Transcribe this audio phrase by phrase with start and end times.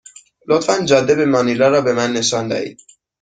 [0.49, 2.79] لطفا جاده به مانیلا را به من نشان دهید.